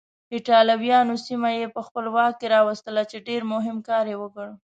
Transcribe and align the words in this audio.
ایټالویانو 0.35 1.15
سیمه 1.25 1.49
یې 1.59 1.67
په 1.75 1.81
خپل 1.87 2.05
واک 2.15 2.33
کې 2.39 2.47
راوستله 2.55 3.01
چې 3.11 3.17
ډېر 3.27 3.41
مهم 3.53 3.77
کار 3.89 4.05
یې 4.11 4.17
وکړ. 4.21 4.47